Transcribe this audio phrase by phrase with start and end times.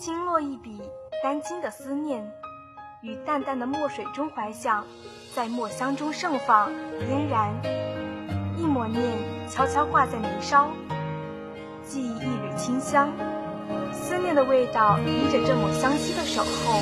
[0.00, 0.80] 轻落一笔，
[1.22, 2.32] 丹青的思念，
[3.02, 4.82] 于淡淡的墨水中怀想，
[5.34, 7.52] 在墨香中盛放嫣然。
[8.56, 9.02] 一抹念
[9.50, 10.70] 悄悄挂在眉梢，
[11.84, 13.12] 记忆一缕清香，
[13.92, 16.80] 思念的味道依着这抹香息的守候，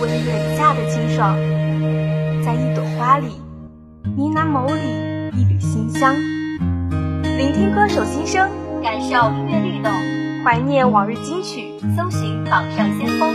[0.00, 1.34] 温润夏的清爽，
[2.44, 3.42] 在一朵花里，
[4.04, 6.14] 呢喃眸里一缕馨香。
[7.24, 8.48] 聆听歌手心声，
[8.80, 9.92] 感受音乐律动，
[10.44, 13.32] 怀念往日金曲，搜寻榜上先锋。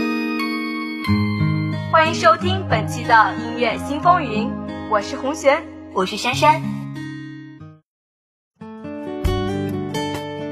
[1.90, 4.50] 欢迎收听本期的音乐新风云，
[4.90, 5.62] 我是红璇，
[5.94, 6.60] 我是珊珊。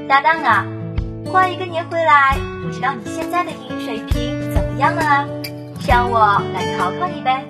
[0.07, 0.65] 搭档啊，
[1.25, 5.25] 过一个年回来，不知道你现在的英语水平怎么样了啊？
[5.87, 7.45] 让我来考考你呗。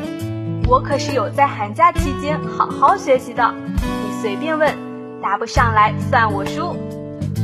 [0.67, 4.75] 我可是有在寒假期间好好学习的，你随便问，
[5.21, 6.75] 答不上来算我输。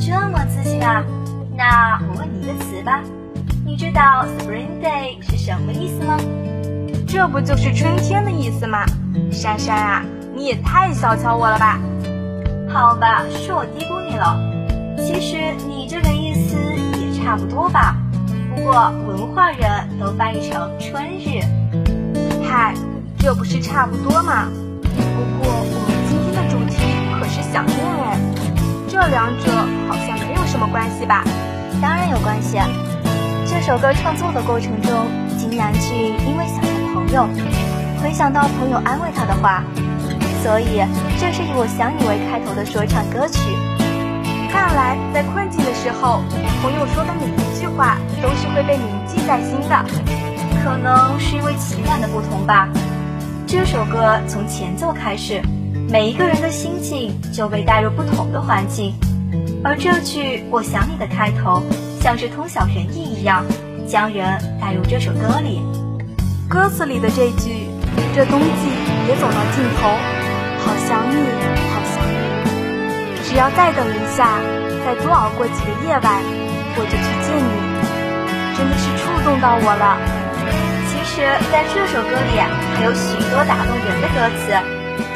[0.05, 1.01] 这么自信啊？
[1.55, 3.01] 那我问你一个词吧，
[3.65, 6.17] 你知道 Spring Day 是什么意思吗？
[7.07, 8.83] 这不就是春天的意思吗？
[9.31, 10.03] 珊珊啊，
[10.35, 11.79] 你也太小瞧我了吧？
[12.67, 14.35] 好吧，是我低估你了。
[14.97, 16.57] 其实你这个意思
[16.99, 17.95] 也差不多吧，
[18.55, 21.39] 不过文化人都翻译成春日。
[22.43, 22.73] 嗨，
[23.19, 24.47] 这不是差不多吗？
[24.81, 26.81] 不过我们今天的主题
[27.19, 28.17] 可是想念哎，
[28.87, 29.51] 这两者
[30.53, 31.23] 什么关系吧？
[31.81, 32.59] 当然有关系。
[33.47, 37.27] 这首歌创作的过程中，金南俊因为想念朋友，
[37.99, 39.63] 回想到朋友安慰他的话，
[40.43, 40.85] 所以
[41.19, 43.39] 这是以“我想你”为开头的说唱歌曲。
[44.51, 46.21] 看来，在困境的时候，
[46.61, 49.83] 朋友说的每一句话都是会被铭记在心的。
[50.63, 52.69] 可能是因为情感的不同吧。
[53.47, 55.41] 这首歌从前奏开始，
[55.89, 58.93] 每一个人的心境就被带入不同的环境。
[59.65, 61.63] 而这句“我想你”的开头，
[62.01, 63.45] 像是通晓人意一样，
[63.87, 64.27] 将人
[64.59, 65.63] 带入这首歌里。
[66.49, 67.71] 歌词里的这句
[68.13, 68.63] “这冬季
[69.07, 69.87] 也走到尽头，
[70.59, 71.15] 好想你
[71.71, 73.15] 好想你”。
[73.23, 74.35] 只要再等一下，
[74.83, 76.21] 再多熬过几个夜晚，
[76.75, 77.55] 我就去见你。
[78.59, 79.95] 真的是触动到我了。
[80.91, 82.35] 其实，在这首歌里
[82.75, 84.51] 还有许多打动人的歌词。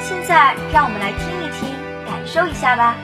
[0.08, 1.76] 现在，让我们来听一听，
[2.08, 2.96] 感受一下吧。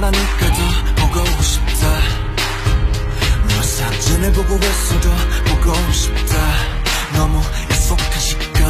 [0.00, 0.62] 말하니까도
[0.96, 1.88] 보고 싶다.
[3.48, 5.10] 너 사진을 보고 있어도
[5.46, 6.36] 보고 싶다.
[7.14, 8.62] 너무 약속한 시간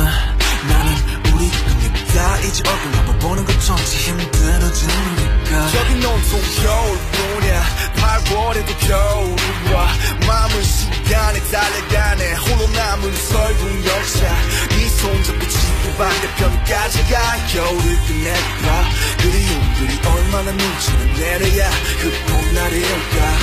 [0.69, 0.93] 나는
[1.35, 5.75] 우리 꿈이다 이제 얼굴 한번 보는 것조차 힘들어지니까.
[5.77, 7.63] 여긴 온통 겨울뿐이야.
[7.97, 9.89] 8월에도 겨울이 와
[10.27, 12.35] 마음은 시간에 달려가네.
[12.35, 14.35] 홀로 남은 설국 열차
[14.71, 17.47] 네손 잡고 지 그 반대편까지가.
[17.49, 18.85] 겨울을 끝낼까
[19.23, 23.39] 그리움들이 얼마나 눈치를 내려야 그 봄날이 올까.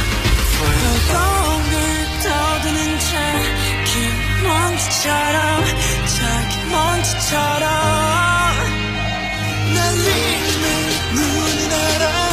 [1.11, 1.73] 동글
[2.23, 3.93] 떠드는 자긴
[4.43, 5.65] 먼지처럼
[6.05, 7.65] 자기 먼지처럼.
[9.73, 10.65] 날리는 네
[11.13, 12.24] 눈이 날아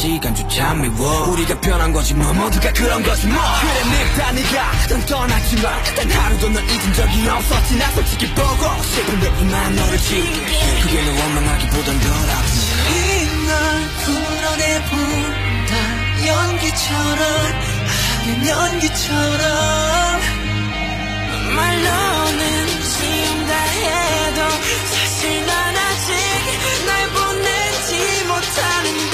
[0.00, 1.28] 시간조차 미워.
[1.28, 3.38] 우리가 변한 거지 뭐 모두가 그런 거지 뭐.
[3.60, 4.72] 그래 늙다 네가.
[4.88, 7.76] 난 떠났지만 단 하루도 널 잊은 적이 없었지.
[7.76, 10.80] 나 솔직히 보고 싶은데 이만 너를 지울게.
[10.82, 12.60] 그게 너 원망하기보단 덜 아프지.
[12.96, 15.72] 이날 불러내본다.
[16.26, 17.20] 연기처럼
[18.24, 20.20] 하얀 연기처럼.
[21.56, 24.48] 말로는 지운다 해도
[24.86, 26.14] 사실 난 아직
[26.86, 29.09] 날 보내지 못하는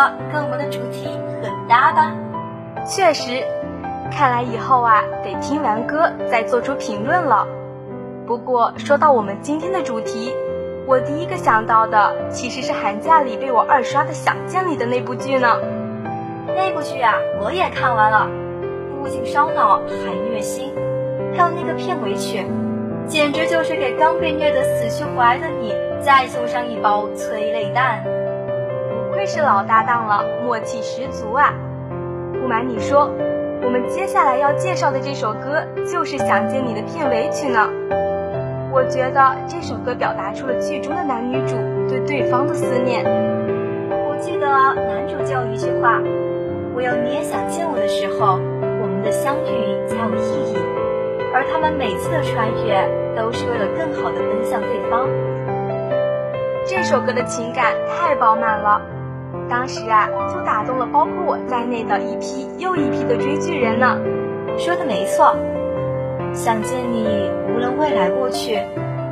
[0.00, 1.08] 歌跟我们的主题
[1.42, 2.12] 很搭吧？
[2.86, 3.44] 确实，
[4.10, 7.46] 看来以后啊得听完歌再做出评论了。
[8.26, 10.32] 不过说到我们今天的主题，
[10.86, 15.56] 我第一个想到的其实是寒假里被我二刷的《想见你》的那部剧呢。
[16.56, 18.26] 那部剧啊，我也看完了，
[19.02, 20.72] 不仅烧脑还虐心，
[21.36, 22.46] 还有那个片尾曲，
[23.06, 25.74] 简直就是给刚被虐得死去活来的你。
[26.00, 28.02] 再送上一包催泪弹，
[29.32, 31.54] 是老搭档了，默契十足啊！
[32.32, 33.08] 不瞒你说，
[33.62, 37.70] 我们接下来要介绍的这首歌就是《想见你》的片尾曲呢。
[38.72, 41.54] 我觉得这首歌表达出了剧中的男女主
[41.88, 43.04] 对对方的思念。
[44.08, 46.02] 我记得男主就有一句话
[46.74, 48.34] ：“唯有你也想见我的时候，
[48.82, 50.58] 我们的相遇才有意义。”
[51.32, 52.82] 而他们每次的穿越
[53.14, 55.06] 都是为了更好的奔向对方。
[56.66, 58.82] 这首歌的情感太饱满了，
[59.50, 63.98] 当时啊就打动了包括我在内的一批又一批的追剧人呢。
[64.56, 65.36] 说的没错，
[66.32, 68.60] 想见你，无论未来过去，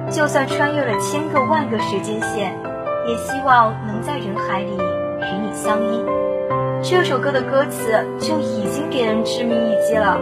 [0.09, 2.57] 就算穿越了千个万个时间线，
[3.09, 6.05] 也希望能在人海里与你相依。
[6.83, 10.19] 这首歌的歌词就已经给人致命一击了，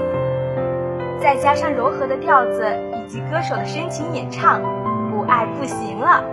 [1.20, 2.64] 再加上柔和的调子
[2.94, 4.62] 以及歌手的深情演唱，
[5.10, 6.24] 不爱不行了。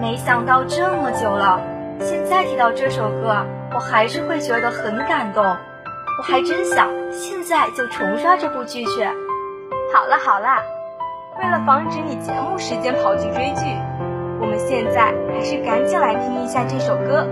[0.00, 1.60] 没想到这么久了，
[2.02, 5.44] 现在提到这首歌，我还是会觉得很感动。
[5.44, 9.04] 我还真想现在就重刷这部剧去。
[9.94, 10.48] 好了好了，
[11.38, 13.64] 为了防止你节目时间跑去追剧，
[14.40, 17.26] 我们现在还是赶紧来听一下这首歌，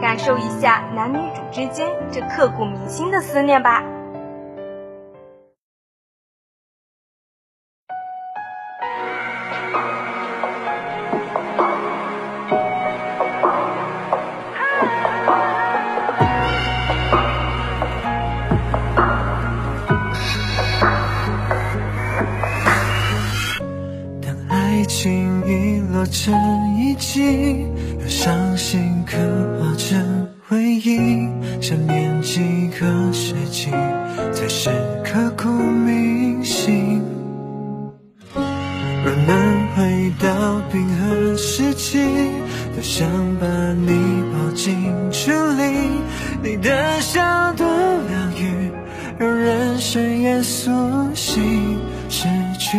[0.00, 3.82] 感受一下男女主之间这刻骨铭心的思念吧。
[24.86, 27.66] 成遗迹，
[28.00, 29.16] 让伤心刻
[29.60, 31.28] 画成回忆。
[31.60, 32.40] 想念几
[32.78, 33.70] 个世纪，
[34.32, 34.70] 才是
[35.04, 37.02] 刻骨铭心。
[38.34, 41.98] 若能回到冰河时期，
[42.74, 43.08] 多想
[43.40, 45.62] 把你抱进处里。
[46.42, 48.70] 你的笑多疗愈，
[49.18, 50.70] 让人生也苏
[51.14, 51.78] 醒。
[52.08, 52.78] 失去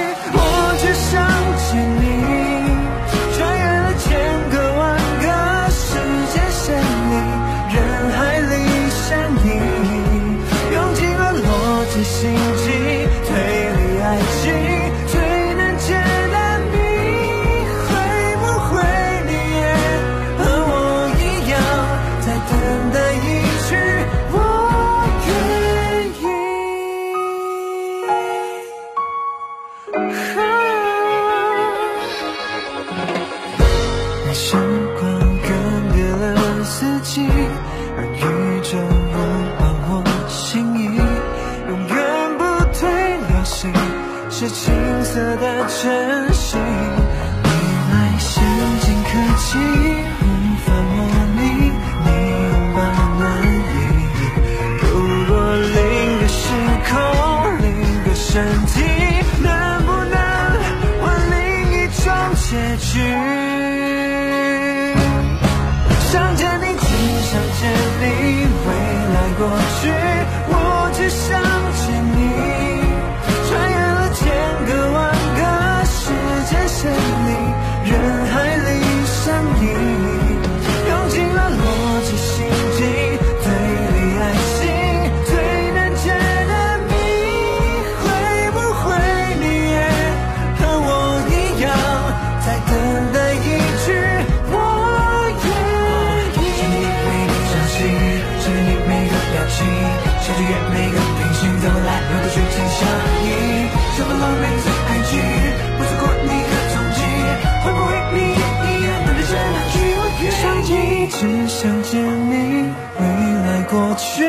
[111.61, 113.05] 想见你，未
[113.45, 114.25] 来过去，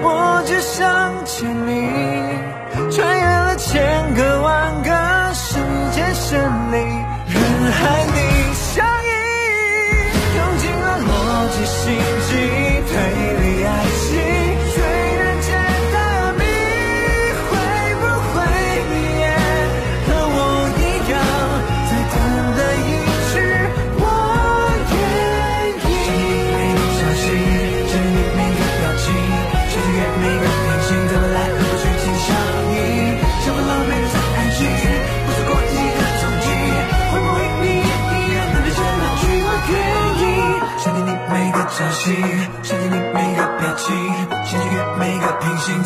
[0.00, 2.07] 我只想见你，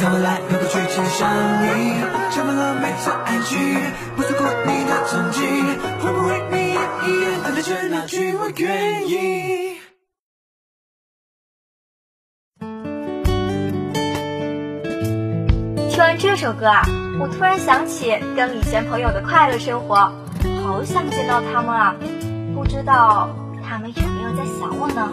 [0.02, 1.30] 怎么来去尽相
[1.62, 1.94] 依？
[2.32, 3.56] 什么狼狈在爱情，
[4.16, 5.46] 不错过你的踪迹，
[6.00, 9.76] 会不会你也一样等待着那句我愿意？
[15.88, 16.82] 听完这首歌啊，
[17.20, 19.94] 我突然想起跟以前朋友的快乐生活，
[20.64, 21.94] 好想见到他们啊！
[22.56, 23.28] 不知道
[23.64, 25.12] 他们有没有在想我呢？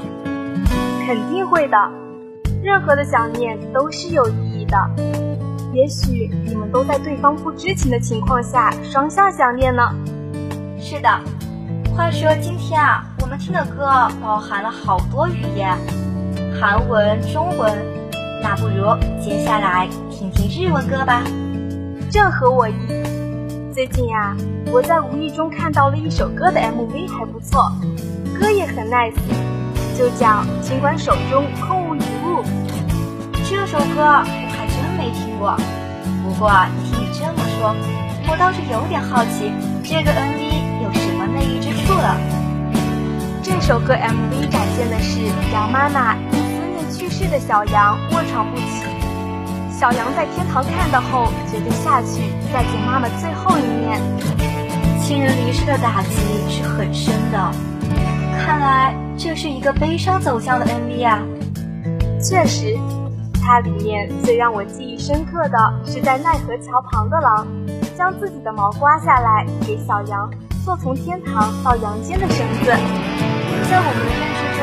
[1.05, 1.77] 肯定会的。
[2.61, 4.89] 任何的想念都是有意义的。
[5.73, 9.83] 也许你们都在对方不知情的情况下双向想念呢。
[10.79, 11.09] 是的，
[11.95, 15.77] 话说今天啊，我们听的歌包含了好多语言，
[16.59, 17.71] 韩文、中文，
[18.41, 21.23] 那不如接下来听听日文歌吧。
[22.09, 22.73] 正合我意。
[23.71, 24.35] 最近呀、
[24.71, 27.71] 我在无意中看到了一首歌的 MV，还不错，
[28.37, 29.13] 歌也很 nice，
[29.95, 30.27] 就叫
[30.61, 32.41] 《尽管手中空无一物》。
[33.47, 34.23] 这首歌
[34.99, 35.55] 没听过，
[36.21, 36.51] 不过
[36.83, 37.73] 听你这么说，
[38.27, 39.49] 我倒是有点好奇，
[39.81, 42.17] 这个 MV 有什么魅力之处了。
[43.41, 45.21] 这首歌 MV 展现的是
[45.53, 48.83] 杨妈妈因思念去世的小羊卧床不起，
[49.71, 54.01] 小羊在天堂看到后决定下去再见妈妈最后一面。
[55.01, 56.09] 亲人离世的打击
[56.49, 57.51] 是很深的，
[58.45, 61.19] 看来这是一个悲伤走向的 MV 啊。
[62.21, 62.77] 确实，
[63.49, 67.47] 它里面最让我记忆深刻的是在奈何桥旁的狼，
[67.97, 70.29] 将自己的毛刮下来给小羊
[70.63, 72.69] 做从天堂到阳间的绳子。
[72.69, 74.61] 在我们的认知中，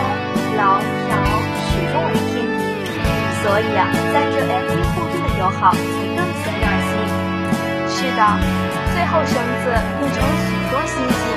[0.55, 1.19] 狼条
[1.67, 2.63] 始终为天敌，
[3.43, 6.95] 所以啊，在这 MV 互助的友好才更显暖心。
[7.91, 8.23] 是的，
[8.95, 9.35] 最后绳
[9.67, 11.35] 子变成了许多星星。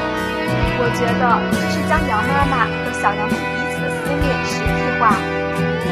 [0.78, 5.18] 我觉得这是将羊妈妈和小羊们彼此的思念实体化，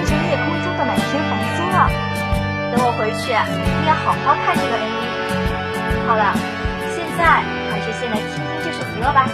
[0.07, 1.91] 这夜空中的满天繁星啊。
[2.71, 6.07] 等我回去，一定要好好看这个 MV。
[6.07, 6.33] 好了，
[6.95, 9.27] 现在还是先来听听这首歌吧。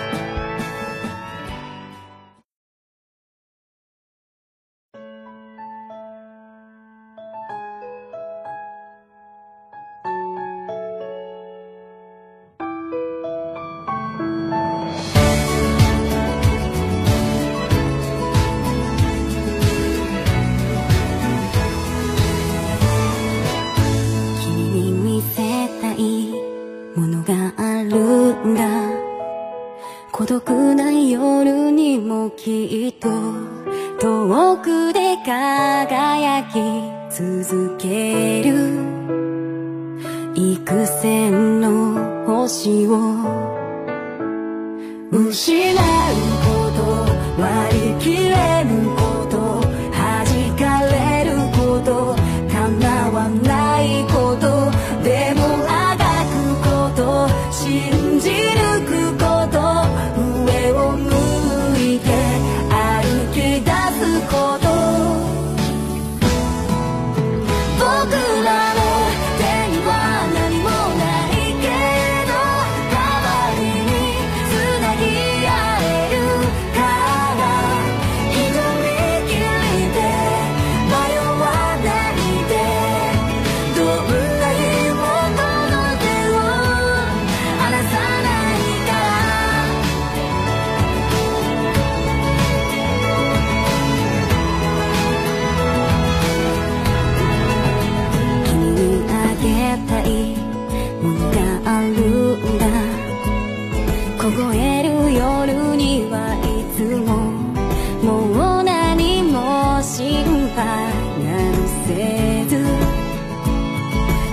[111.87, 112.51] せず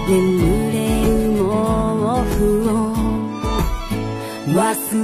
[0.08, 0.12] 眠
[0.72, 1.44] れる毛
[2.34, 2.38] 布
[2.68, 2.72] を
[4.46, 4.56] 忘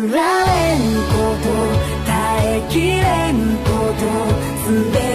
[0.03, 0.81] れん
[1.12, 1.47] こと
[2.07, 2.11] 耐
[2.59, 3.35] えきれん
[3.65, 4.03] こと
[4.64, 5.06] すべ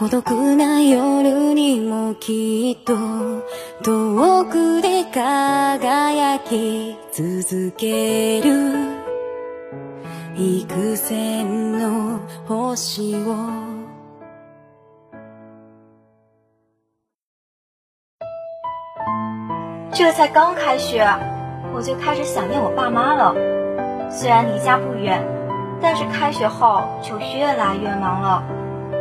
[0.00, 2.94] 孤独な夜にもきっと
[3.82, 8.50] 遠くで輝き続ける。
[10.38, 13.36] 幾千の星を。
[19.92, 21.04] 这才刚开学，
[21.74, 23.34] 我就开始想念我爸妈了。
[24.10, 25.22] 虽然离家不远，
[25.82, 28.42] 但是开学后就越来越忙了，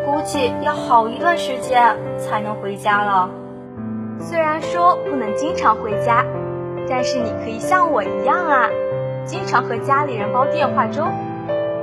[0.06, 3.30] 估计要好一段时间才能回家了。
[4.19, 6.25] 虽然说不能经常回家，
[6.89, 8.69] 但是你可以像我一样啊，
[9.25, 11.08] 经常和家里人煲电话粥。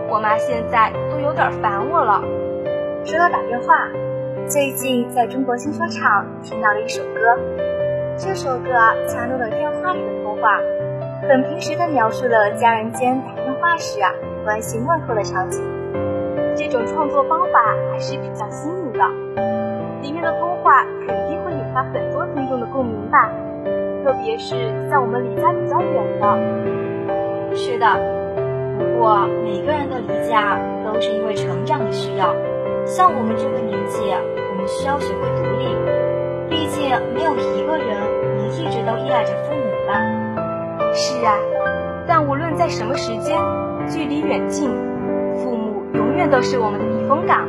[0.08, 2.22] 我妈现在都有点烦我了。
[3.04, 3.88] 说到打电话，
[4.46, 7.38] 最近在中国新说唱听到了一首歌，
[8.16, 8.70] 这首歌
[9.08, 10.58] 插入了电话里的通话，
[11.28, 14.12] 很平实的描述了家人间打电话时啊
[14.44, 15.75] 关心问候的场景。
[16.56, 19.06] 这种创作方法还是比较新颖的，
[20.00, 23.30] 里面的通话肯定会引发很多听众的共鸣吧，
[24.02, 24.56] 特别是
[24.90, 27.54] 在我们离家比较远的。
[27.54, 27.86] 是的，
[28.78, 32.34] 不过每个人的离家都是因为成长的需要。
[32.86, 35.76] 像我们这个年纪，我们需要学会独立，
[36.48, 37.96] 毕竟没有一个人
[38.38, 40.00] 能一直都依赖着父母吧。
[40.94, 41.36] 是啊，
[42.06, 43.38] 但无论在什么时间、
[43.88, 44.70] 距离远近，
[45.96, 47.48] 永远都是我们的避风港。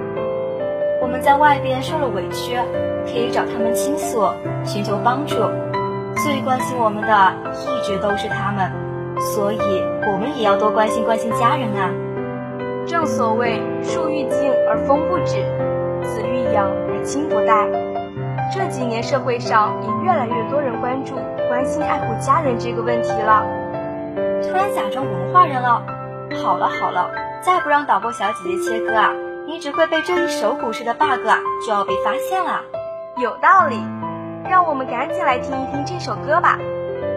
[1.02, 2.58] 我们在外边受了委屈，
[3.06, 4.28] 可以找他们倾诉，
[4.64, 5.36] 寻求帮助。
[6.24, 8.72] 最关心我们的一直都是他们，
[9.20, 9.60] 所以
[10.12, 11.92] 我们也要多关心关心家人啊。
[12.88, 15.44] 正所谓树欲静而风不止，
[16.04, 17.68] 子欲养而亲不待。
[18.52, 21.16] 这几年社会上也越来越多人关注、
[21.50, 23.46] 关心爱护家人这个问题了。
[24.42, 25.84] 突然假装文化人了，
[26.42, 27.12] 好了好了，
[27.46, 29.14] 再不让导播小姐姐切歌啊，
[29.46, 32.62] 你只会被这一首古诗的 bug 啊就要被发现了。
[33.18, 33.82] 有道理，
[34.50, 36.60] 让我们赶紧来听一听这首歌吧。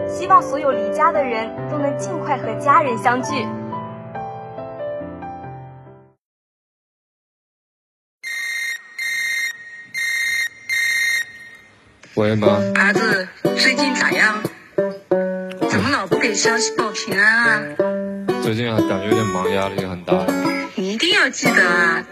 [0.07, 3.47] 希望所有离家的人都能尽快和家人相聚。
[12.15, 14.43] 喂，妈，儿子最近咋样？
[15.69, 18.00] 怎么老不给消息报平安啊？
[18.43, 20.25] 最近感觉有点忙，压力也很大。
[20.75, 22.03] 你一定要记得啊！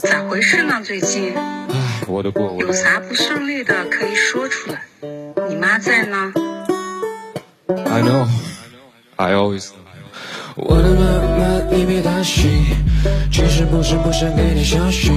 [0.00, 0.80] 咋回事呢？
[0.84, 1.34] 最近？
[1.34, 4.82] 唉，我的过，我的有啥不顺利的可以说出来。
[5.48, 6.32] 你妈在呢
[7.66, 8.28] ？I know,
[9.16, 9.81] I always know.
[10.56, 11.00] 我的妈
[11.38, 12.50] 妈，你别担心，
[13.30, 15.10] 其实不是不想给你消息，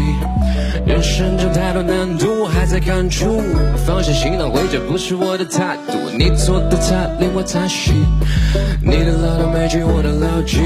[0.86, 3.42] 人生中太多难度我还在感触，
[3.86, 7.92] 放下行囊回家不是我的态度，你做的菜令我叹息，
[8.82, 10.58] 你的唠叨每句我都牢记，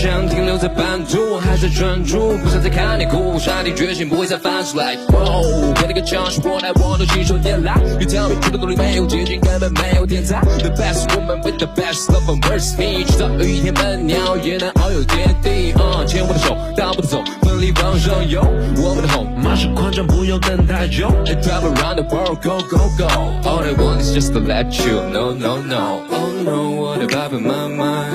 [0.00, 4.94] 想停留在半途，还在专注，不想再看你哭，下定决心不会再翻出来。
[5.12, 10.40] 哦，给你个教训，我来我都信手拈来，别挑明出的努力没有捷径，根本没有天才。
[10.40, 15.72] The best woman with the best love and words，你知道有一天笨鸟也能遨游天地。
[15.72, 18.40] 啊，牵我的手，大步的走，奋力往上游。
[18.82, 21.08] 我们的 home，马上狂张，不用等太久。
[21.26, 23.06] I drive around the world, go go go.
[23.44, 26.00] All I want is just to let you know, no no.
[26.08, 28.06] Oh no，我的爸爸妈妈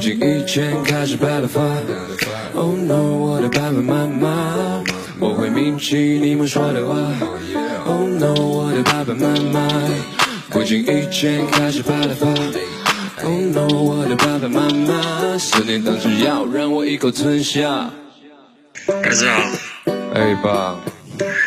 [0.00, 1.60] 经意间开始白了发。
[2.54, 4.82] Oh no，我的爸爸妈妈，
[5.18, 6.96] 我会铭记你们说的话。
[7.84, 9.68] Oh no，我的爸爸妈妈
[10.48, 12.26] 不经意间开始白了发。
[13.22, 17.90] Oh no，我的爸爸妈妈，思念当时要让我一口吞下。
[18.86, 19.52] 儿子啊，
[20.14, 20.80] 哎，爸，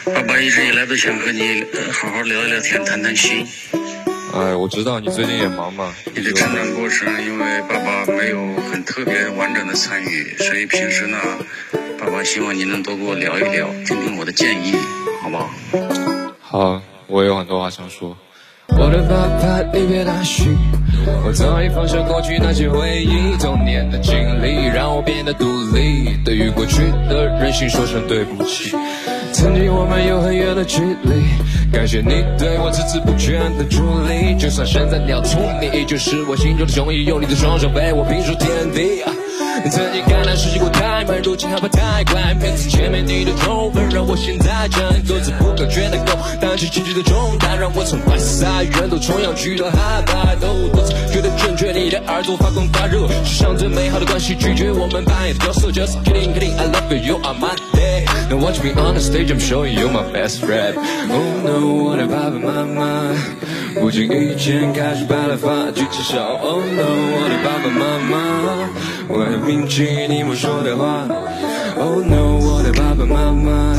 [0.05, 3.47] 爸爸一直以来都想和你呃好好聊一聊天，谈谈心。
[4.33, 8.39] 哎，我知道你最近也忙嘛，你的成长过程，因为爸爸没有
[8.71, 11.17] 很特别完整的参与，所以平时呢，
[11.99, 14.73] 爸爸希望你能多跟我聊一聊，听听我的建议，
[15.21, 15.49] 好不好？
[16.41, 18.17] 好，我有很多话想说。
[18.69, 20.57] 我的爸爸，你别担心，
[21.25, 26.17] 我早已放下过去那些回忆，童年的经历让我变得独立。
[26.25, 28.75] 对于过去的任性说声对不起，
[29.33, 31.25] 曾经我们有很远的距离，
[31.71, 34.37] 感谢你对我孜孜不倦的助力。
[34.39, 39.03] 就算身在鸟巢，你依旧是我心中的雄鹰，用你的双手为我拼出天地。
[39.71, 42.35] 曾经感叹世界过太慢，如今害怕太快。
[42.39, 50.35] 每次见面你的皱纹，让我现在这样各自不可，却能够担起情绪的重担，让我从坏赛远走重洋去到海外。
[50.39, 55.71] 都多次觉得正确，你的耳朵发光发热，世上最美好的关系，拒绝我们扮演的角色。
[55.71, 58.05] Just kidding, kidding, I love you, you are my day.
[58.37, 60.75] Watch me on the stage, I'm showing you my best rap.
[60.75, 63.11] Oh no，我的爸爸妈妈
[63.79, 66.19] 不经意间开始白了发，举起手。
[66.19, 68.69] Oh no，我的爸爸妈妈，
[69.09, 71.05] 我要铭记你们说的话。
[71.77, 73.75] Oh no，我的爸爸妈妈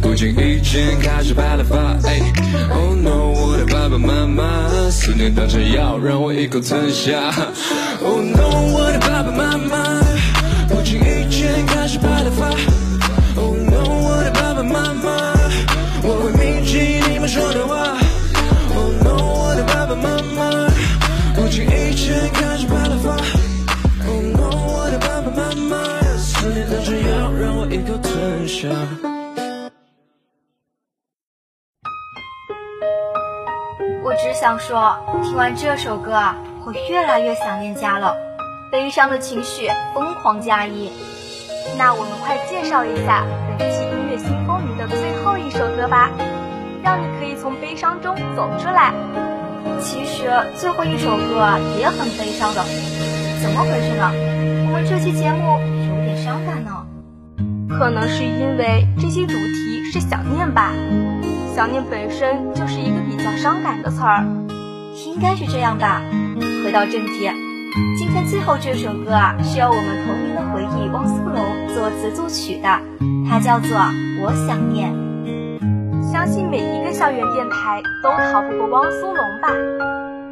[0.00, 1.76] 不经意间开始白了发。
[2.08, 2.20] 哎
[2.72, 7.30] ，Oh no，我的爸爸妈妈，思念当成药，让我一口吞下。
[8.02, 10.00] Oh no，我的爸爸妈妈
[10.68, 12.73] 不经意间开始白了发。
[26.54, 28.68] 思念当成药，让我一口吞下。
[34.04, 38.16] 我只想说，听完这首歌啊，我越来越想念家了，
[38.70, 40.92] 悲伤的情绪疯狂加一。
[41.76, 43.24] 那我们快介绍一下
[43.58, 46.08] 本期音乐新风云的最后一首歌吧，
[46.84, 48.94] 让你可以从悲伤中走出来。
[49.80, 52.62] 其实最后一首歌也很悲伤的，
[53.42, 54.12] 怎么回事呢？
[54.66, 55.58] 我们这期节目
[56.24, 56.86] 伤感呢。
[57.68, 60.72] 可能是因为这些主题是想念吧，
[61.54, 64.24] 想念本身就是一个比较伤感的词儿。
[65.06, 66.00] 应该是这样吧。
[66.64, 67.30] 回到正题，
[67.98, 72.68] 今天最后这首歌啊，是由我们同名的回忆汪苏泷作词作曲的，
[73.28, 73.76] 它叫做
[74.22, 74.90] 《我想念》。
[76.12, 79.48] 相信每一个校园电台都逃不过汪苏泷吧，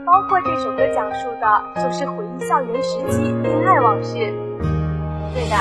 [0.07, 4.33] 包括这首歌讲述的就是回忆校园时期恋爱往事。
[5.35, 5.57] 对的，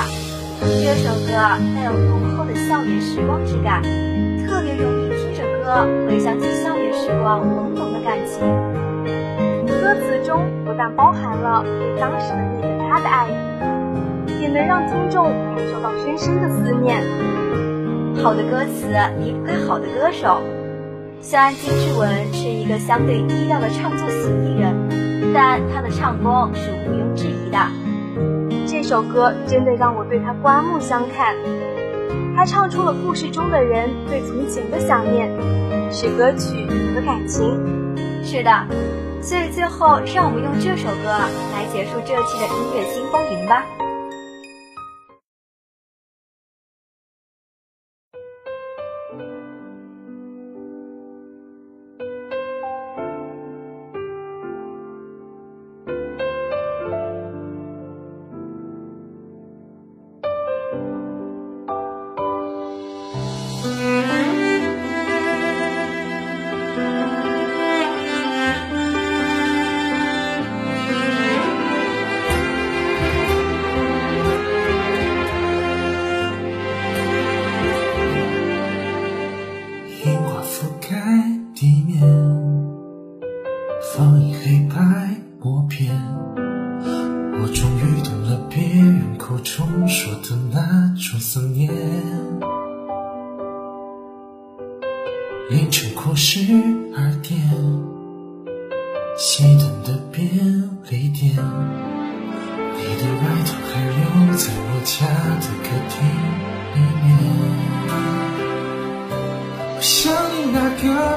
[0.59, 1.31] 这首歌
[1.75, 3.81] 带有浓厚的校园时光之感，
[4.45, 8.41] 特别容易听着歌回想起校园时光懵懂的感情。
[9.65, 13.27] 歌词中不但包含了对当时的那个他的爱，
[14.41, 17.01] 也能让听众感受到深深的思念。
[18.21, 20.41] 好的歌词离不开好的歌手。
[21.21, 27.57] 虽然金志文是一个相对低调的唱作型艺人，但他的唱功是毋庸置疑的。
[28.91, 31.33] 这首歌真的让我对他刮目相看。
[32.35, 35.31] 他唱出了故事中的人对从前的想念，
[35.89, 37.95] 是歌曲和感情。
[38.21, 38.51] 是的，
[39.21, 43.63] 所以最后让我们用这首歌来结束这期的音乐新风云吧。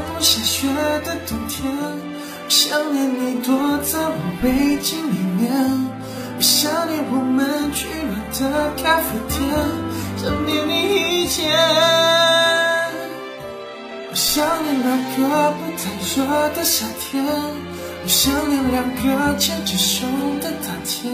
[0.00, 0.68] 不下雪
[1.04, 5.50] 的冬天，我想念你躲在我围巾里面，
[6.36, 9.38] 我想念我们取暖的咖啡店，
[10.16, 10.72] 想念你
[11.22, 11.42] 一切。
[14.10, 16.14] 我想念那个不太热
[16.54, 20.06] 的夏天，我想念两个牵着手
[20.40, 21.12] 的大天，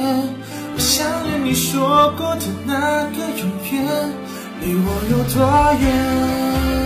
[0.75, 4.13] 我想念你说过的那个永远，
[4.61, 5.39] 离我有多
[5.81, 6.80] 远？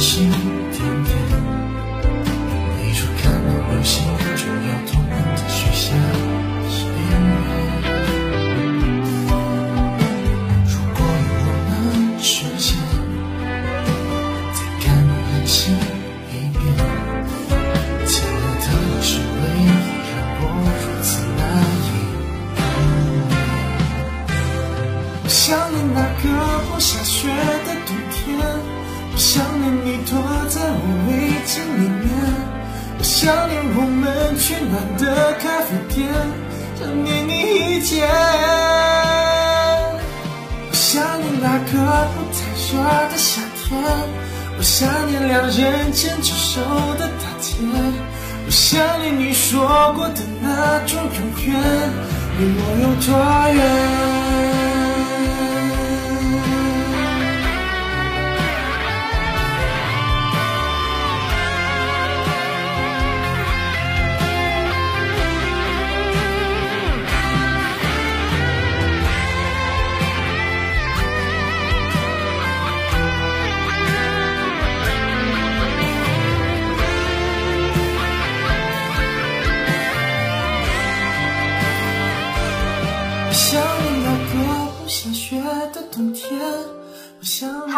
[0.00, 0.49] 心。
[41.72, 41.76] 个
[42.14, 43.68] 不太热的夏天，
[44.58, 46.60] 我想念两人牵着手
[46.98, 47.54] 的大街，
[48.46, 51.54] 我想念你说过的那种永远，
[52.38, 53.08] 离我有多
[53.54, 54.59] 远？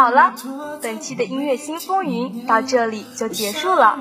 [0.02, 0.34] 好了，
[0.82, 4.00] 本期的音乐新风云到这里就结束了，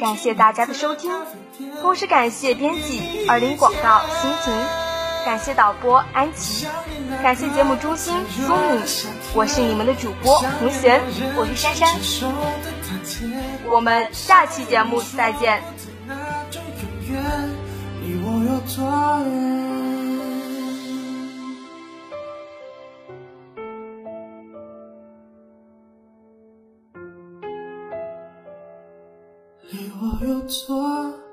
[0.00, 1.12] 感谢大家的收听，
[1.80, 4.52] 同时感谢编辑二零广告辛婷，
[5.24, 6.66] 感谢导播安琪，
[7.22, 8.82] 感谢节目中心苏敏，
[9.32, 11.00] 我是你们的主播胡璇，
[11.36, 11.88] 我是珊珊，
[13.70, 15.62] 我们下期节目再见。
[16.08, 16.16] 那
[16.50, 16.60] 种
[17.06, 17.22] 永远
[18.02, 18.84] 离我有多
[19.24, 19.77] 远？
[30.00, 31.27] 我有错。